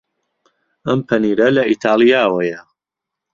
[0.87, 2.59] ئەم پەنیرە لە ئیتاڵیاوەیە.